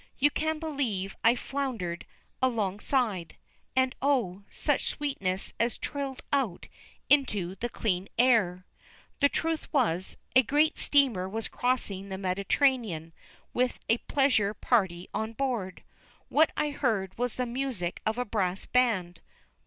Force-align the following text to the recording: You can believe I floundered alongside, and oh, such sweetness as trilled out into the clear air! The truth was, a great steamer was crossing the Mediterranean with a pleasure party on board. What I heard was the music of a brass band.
You 0.17 0.31
can 0.31 0.57
believe 0.57 1.15
I 1.23 1.35
floundered 1.35 2.07
alongside, 2.41 3.37
and 3.75 3.93
oh, 4.01 4.45
such 4.49 4.87
sweetness 4.89 5.53
as 5.59 5.77
trilled 5.77 6.23
out 6.33 6.67
into 7.07 7.53
the 7.57 7.69
clear 7.69 8.07
air! 8.17 8.65
The 9.19 9.29
truth 9.29 9.71
was, 9.71 10.17
a 10.35 10.41
great 10.41 10.79
steamer 10.79 11.29
was 11.29 11.47
crossing 11.47 12.09
the 12.09 12.17
Mediterranean 12.17 13.13
with 13.53 13.77
a 13.89 13.99
pleasure 13.99 14.55
party 14.55 15.07
on 15.13 15.33
board. 15.33 15.83
What 16.29 16.51
I 16.57 16.71
heard 16.71 17.15
was 17.15 17.35
the 17.35 17.45
music 17.45 18.01
of 18.03 18.17
a 18.17 18.25
brass 18.25 18.65
band. 18.65 19.21